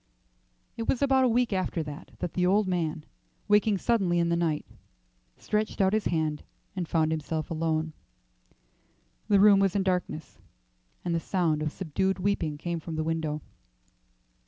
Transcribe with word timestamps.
It 0.77 0.87
was 0.87 1.03
about 1.03 1.25
a 1.25 1.29
week 1.29 1.53
after 1.53 1.83
that 1.83 2.09
the 2.33 2.43
old 2.43 2.67
man, 2.67 3.05
waking 3.47 3.77
suddenly 3.77 4.17
in 4.17 4.29
the 4.29 4.35
night, 4.35 4.65
stretched 5.37 5.79
out 5.79 5.93
his 5.93 6.05
hand 6.05 6.41
and 6.75 6.87
found 6.87 7.11
himself 7.11 7.51
alone. 7.51 7.93
The 9.27 9.39
room 9.39 9.59
was 9.59 9.75
in 9.75 9.83
darkness, 9.83 10.39
and 11.05 11.13
the 11.13 11.19
sound 11.19 11.61
of 11.61 11.71
subdued 11.71 12.17
weeping 12.17 12.57
came 12.57 12.79
from 12.79 12.95
the 12.95 13.03
window. 13.03 13.43